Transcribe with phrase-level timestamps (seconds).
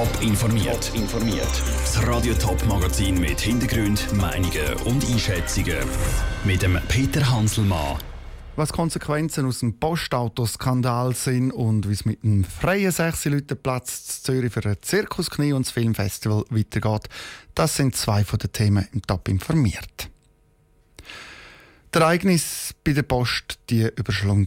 [0.00, 0.92] Top informiert.
[0.94, 1.62] informiert.
[1.84, 5.76] Das Radio Top Magazin mit Hintergrund, Meinungen und Einschätzungen
[6.42, 7.98] mit dem Peter Hanselmann.
[8.56, 14.22] Was Konsequenzen aus dem Postautoskandal sind und wie es mit dem freien 6 Leute Platz
[14.22, 17.10] Zürich für ein Zirkusknie und das Filmfestival weitergeht,
[17.54, 20.09] das sind zwei von den Themen im Top informiert.
[21.92, 23.88] Die Ereignisse bei der Post die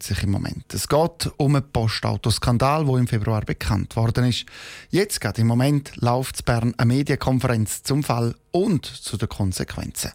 [0.02, 0.74] sich im Moment.
[0.74, 4.46] Es geht um einen Postautoskandal, der im Februar bekannt worden ist.
[4.92, 10.12] Jetzt geht im Moment läuft in Bern eine Medienkonferenz zum Fall und zu den Konsequenzen.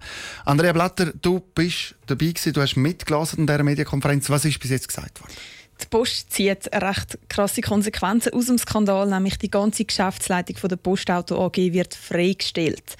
[0.47, 4.31] Andrea Blatter, du bist dabei gewesen, du hast mitgelesen in dieser Medienkonferenz.
[4.31, 5.34] Was ist bis jetzt gesagt worden?
[5.83, 11.45] Die Post zieht recht krasse Konsequenzen aus dem Skandal, nämlich die ganze Geschäftsleitung der Postauto
[11.45, 12.97] AG wird freigestellt.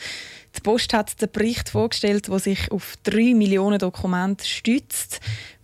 [0.59, 5.21] Die Post hat den Bericht vorgestellt, der sich auf drei Millionen Dokumente stützt,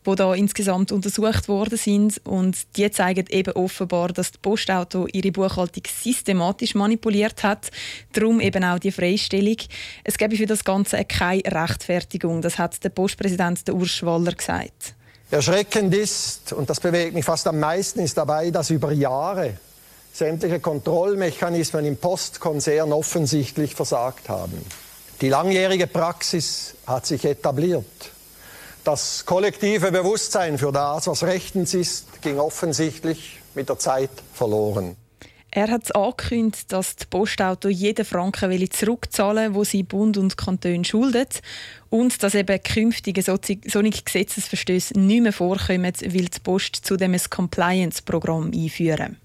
[0.07, 5.33] die da insgesamt untersucht worden sind und die zeigen eben offenbar, dass die Postauto ihre
[5.33, 7.73] Buchhaltung systematisch manipuliert hat.
[8.12, 9.57] Darum eben auch die Freistellung.
[10.05, 12.41] Es gäbe für das Ganze keine Rechtfertigung.
[12.41, 14.95] Das hat der Postpräsident Urs Schwaller gesagt.
[15.28, 19.55] Erschreckend ist, und das bewegt mich fast am meisten, ist dabei, dass über Jahre
[20.12, 24.65] sämtliche Kontrollmechanismen im Postkonzern offensichtlich versagt haben.
[25.25, 28.11] Die langjährige Praxis hat sich etabliert.
[28.84, 34.97] Das kollektive Bewusstsein für das, was rechtens ist, ging offensichtlich mit der Zeit verloren.
[35.50, 41.41] Er hat angekündigt, dass die Postauto jeden Franken zurückzahlen wo sie Bund und Kanton schuldet
[41.88, 48.50] und dass eben künftige solche Gesetzesverstöße nicht mehr vorkommen, weil die Post zudem ein Compliance-Programm
[48.55, 49.16] einführen.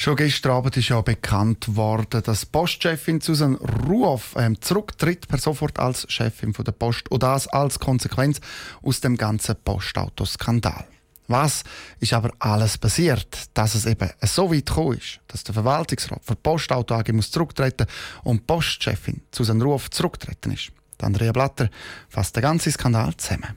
[0.00, 3.56] Schon gestern Abend ist ja bekannt worden, dass Postchefin Susan
[3.86, 8.40] Ruoff ähm, zurücktritt per sofort als Chefin von der Post und das als Konsequenz
[8.82, 10.86] aus dem ganzen Postautoskandal.
[11.28, 11.64] Was
[11.98, 16.34] ist aber alles passiert, dass es eben so weit gekommen ist, dass der Verwaltungsrat für
[16.34, 17.86] die Postauto AG muss zurücktreten
[18.24, 20.72] und Postchefin Susan Ruoff zurücktreten ist?
[21.02, 21.68] Andrea Blatter
[22.08, 23.54] fasst den ganzen Skandal zusammen.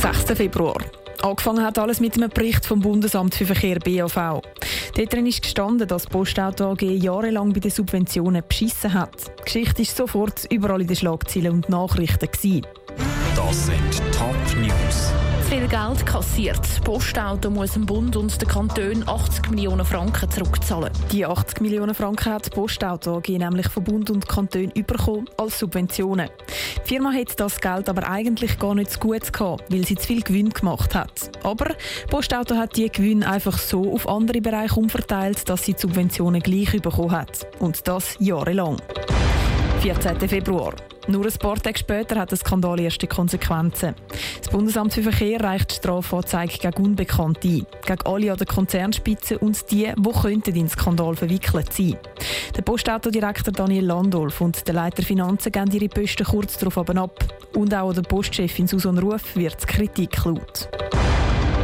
[0.00, 0.34] 6.
[0.34, 0.80] Februar.
[1.22, 4.42] Angefangen hat alles mit einem Bericht vom Bundesamt für Verkehr BAV.
[4.96, 9.32] Dort ist gestanden, dass Postauto AG jahrelang bei den Subventionen beschissen hat.
[9.40, 12.28] Die Geschichte ist sofort überall in den Schlagzeilen und Nachrichten.
[12.30, 12.66] Gewesen.
[13.36, 15.12] Das sind Top News
[15.48, 16.58] viel Geld kassiert.
[16.58, 20.92] Das Postauto muss dem Bund und den Kantonen 80 Millionen Franken zurückzahlen.
[21.10, 25.58] Die 80 Millionen Franken hat das Postauto AG nämlich von Bund und Kanton bekommen als
[25.58, 26.28] Subventionen.
[26.84, 30.06] Die Firma hätte das Geld aber eigentlich gar nicht zu gut gehabt, weil sie zu
[30.06, 31.30] viel Gewinn gemacht hat.
[31.42, 31.74] Aber
[32.10, 36.72] Postauto hat die Gewinn einfach so auf andere Bereiche umverteilt, dass sie die Subventionen gleich
[36.82, 37.46] bekommen hat.
[37.58, 38.76] Und das jahrelang.
[39.80, 40.28] 14.
[40.28, 40.74] Februar.
[41.08, 43.94] Nur ein paar Tage später hat der Skandal erste Konsequenzen.
[44.42, 47.66] Das Bundesamt für Verkehr reicht Strafanzeige gegen Unbekannte ein.
[47.86, 51.96] Gegen alle an der Konzernspitze und die, die in den Skandal verwickelt sein.
[52.54, 57.24] Der Postautodirektor Daniel Landolf und der Leiter Finanzen geben ihre Posten kurz darauf ab.
[57.54, 60.68] Und auch der Postchefin Susan Ruf wird Kritik laut.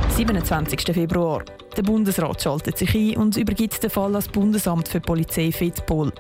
[0.09, 0.81] 27.
[0.95, 1.45] Februar.
[1.77, 6.13] Der Bundesrat schaltet sich ein und übergibt den Fall als Bundesamt für Polizei FEDPOL.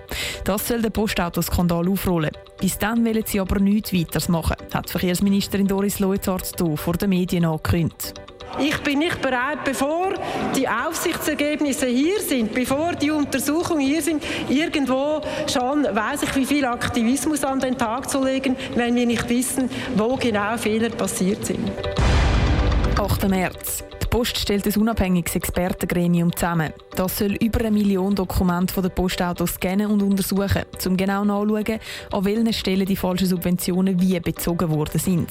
[0.44, 2.32] Das soll den Postautoskandal aufrollen.
[2.60, 7.44] Bis dann wollen sie aber nichts weiteres machen, hat Verkehrsministerin Doris Leuthard vor den Medien
[7.44, 8.15] angekündigt.
[8.59, 10.15] Ich bin nicht bereit, bevor
[10.56, 15.21] die Aufsichtsergebnisse hier sind, bevor die Untersuchungen hier sind, irgendwo
[15.53, 19.69] schon weiß ich, wie viel Aktivismus an den Tag zu legen, wenn wir nicht wissen,
[19.97, 21.71] wo genau Fehler passiert sind.
[22.97, 23.28] 8.
[23.28, 23.84] März.
[24.14, 26.72] Post stellt ein unabhängiges Expertengremium zusammen.
[26.94, 31.80] Das soll über eine Million Dokumente der Postautos scannen und untersuchen, um genau nachzuschauen,
[32.12, 35.28] an welchen Stellen die falschen Subventionen wie bezogen worden sind.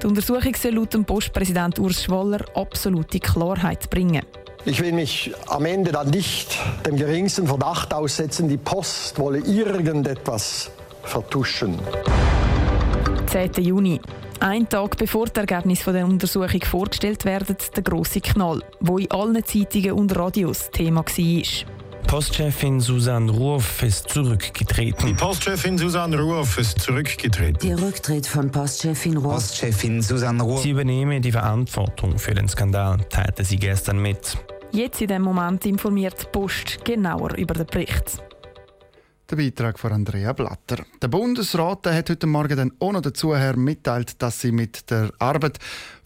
[0.00, 4.22] Die Untersuchung soll laut dem Postpräsident Urs Schwaller absolute Klarheit bringen.
[4.64, 10.70] Ich will mich am Ende dann nicht dem geringsten Verdacht aussetzen, die Post wolle irgendetwas
[11.02, 11.80] vertuschen.
[13.26, 13.54] 10.
[13.54, 14.00] Juni.
[14.42, 19.44] Ein Tag bevor die Ergebnisse der Untersuchung vorgestellt werden, der grosse Knall, wo in allen
[19.44, 22.06] Zeitungen und Radios Thema war.
[22.06, 25.08] Postchefin Susanne Ruoff ist zurückgetreten.
[25.08, 27.58] Die Postchefin Susanne Ruoff ist zurückgetreten.
[27.68, 29.34] Der Rücktritt von Postchefin Ruoff.
[29.34, 30.62] Postchefin Susanne Ruoff.
[30.62, 34.38] Sie übernehme die Verantwortung für den Skandal, teilte sie gestern mit.
[34.72, 38.22] Jetzt in dem Moment informiert die Post genauer über den Bericht.
[39.30, 40.84] Der Beitrag von Andrea Blatter.
[41.00, 45.60] Der Bundesrat hat heute Morgen dann auch noch dazu mitteilt, dass sie mit der Arbeit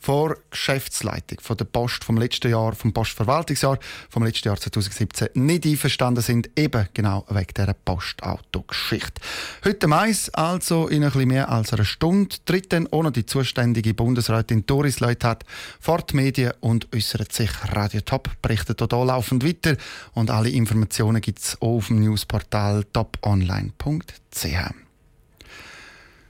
[0.05, 3.79] vor Geschäftsleitung von der Post vom letzten Jahr, vom Postverwaltungsjahr
[4.11, 9.23] vom letzten Jahr 2017 nicht einverstanden sind, eben genau wegen dieser Postautogeschichte.
[9.65, 13.95] Heute Mais, also in ein bisschen mehr als einer Stunde, tritt dann ohne die zuständige
[13.95, 15.45] Bundesrätin Doris Leuthardt
[15.81, 17.51] vor die Medien und äußert sich.
[17.73, 19.79] Radio Top berichtet hier laufend weiter
[20.13, 24.75] und alle Informationen gibt es auf dem Newsportal toponline.ch.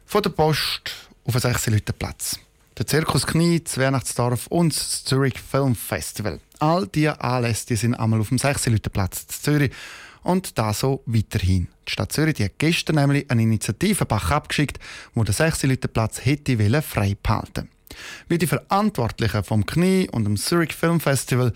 [0.06, 0.92] Von der Post
[1.25, 2.38] auf den 6 Leute Platz
[2.76, 6.40] der Zirkus Knie, das Weihnachtsdorf und das Zurich Film Festival.
[6.58, 9.72] All diese Anlässe die sind einmal auf dem 6 Platz in Zürich
[10.22, 11.69] und da so weiterhin.
[11.86, 14.78] Die Stadt Zürich die hat gestern nämlich eine Initiative Bach abgeschickt,
[15.14, 17.69] wo der 6 Platz hätte frei behalten
[18.28, 21.52] Wie die Verantwortlichen vom Knie und dem Zurich Film Festival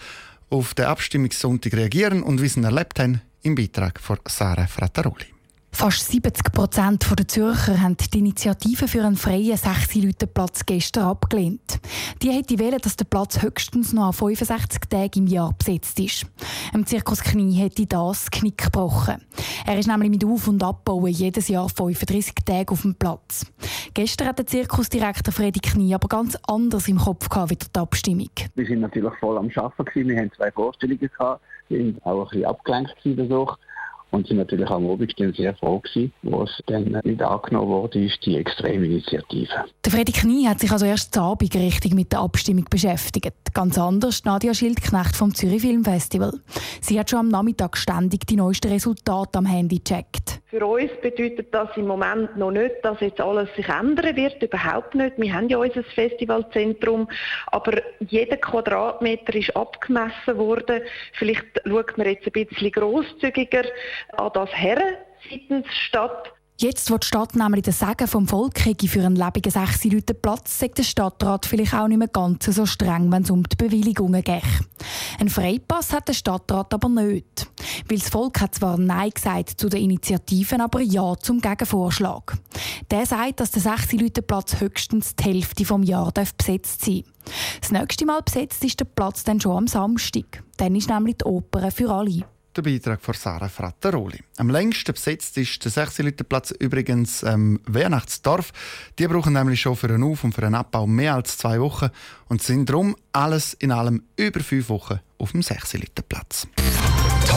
[0.50, 5.26] auf den Abstimmungssonntag reagieren und wie sie ihn erlebt haben, im Beitrag von Sarah Frattaroli.
[5.70, 11.78] Fast 70 Prozent der Zürcher haben die Initiative für einen freien 6-Leute-Platz gestern abgelehnt.
[12.20, 16.26] Die hätte wählen, dass der Platz höchstens noch an 65 Tagen im Jahr besetzt ist.
[16.74, 19.22] Im Zirkus Knie hätte das Knick gebrochen.
[19.66, 23.46] Er ist nämlich mit Auf- und Abbauen jedes Jahr 35 Tage auf dem Platz.
[23.94, 28.30] Gestern hat der Zirkusdirektor Freddy Knie aber ganz anders im Kopf gehabt wie die Abstimmung.
[28.56, 30.08] Wir waren natürlich voll am Arbeiten.
[30.08, 30.98] Wir hatten zwei Vorstellungen.
[30.98, 31.40] Gehabt.
[31.68, 33.56] Waren auch ein bisschen abgelenkt dadurch
[34.10, 38.24] und sind natürlich am Abend dann sehr froh gewesen, was dann nicht angenommen wurde, ist
[38.24, 39.64] die Extreminitiative.
[39.84, 43.34] Der Freddy Knie hat sich also erst zu Abend richtig mit der Abstimmung beschäftigt.
[43.52, 46.32] Ganz anders Nadia Schildknecht vom Zürich Filmfestival.
[46.80, 50.37] Sie hat schon am Nachmittag ständig die neuesten Resultate am Handy gecheckt.
[50.50, 54.94] Für uns bedeutet das im Moment noch nicht, dass jetzt alles sich ändern wird, überhaupt
[54.94, 55.18] nicht.
[55.18, 57.06] Wir haben ja unser Festivalzentrum,
[57.48, 60.80] aber jeder Quadratmeter ist abgemessen worden.
[61.12, 63.64] Vielleicht schaut man jetzt ein bisschen grosszügiger
[64.16, 64.80] an das her
[65.30, 66.32] seitens Stadt.
[66.58, 70.14] Jetzt, wo die Stadt nämlich den Segen vom Volk hätte für einen lebenden 6 Leute
[70.14, 73.54] Platz, sagt der Stadtrat vielleicht auch nicht mehr ganz so streng, wenn es um die
[73.54, 74.42] Bewilligungen geht.
[75.20, 77.47] Ein Freipass hat der Stadtrat aber nicht.
[77.88, 82.36] Weil das Volk hat zwar Nein gesagt zu den Initiativen, aber Ja zum Gegenvorschlag.
[82.90, 87.34] Der sagt, dass der 6 Leute Platz höchstens die Hälfte vom Jahr besetzt sein darf.
[87.60, 90.42] Das nächste Mal besetzt ist der Platz dann schon am Samstag.
[90.58, 92.24] Dann ist nämlich die Oper für alle
[92.58, 94.18] der Beitrag von Sarah Frattaroli.
[94.36, 98.52] Am längsten besetzt ist der 6 Liter Platz übrigens ähm, Weihnachtsdorf.
[98.98, 101.88] Die brauchen nämlich schon für einen Auf- und für einen Abbau mehr als zwei Wochen
[102.28, 106.48] und sind darum alles in allem über fünf Wochen auf dem 6 Liter Platz.